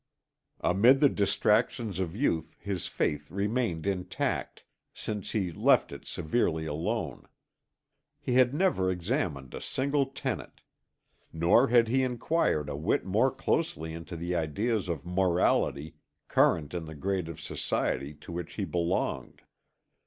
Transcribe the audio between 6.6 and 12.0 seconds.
alone. He had never examined a single tenet. Nor had